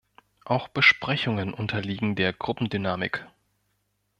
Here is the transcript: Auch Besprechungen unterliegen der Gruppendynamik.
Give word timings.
Auch 0.45 0.67
Besprechungen 0.67 1.53
unterliegen 1.53 2.15
der 2.15 2.33
Gruppendynamik. 2.33 3.27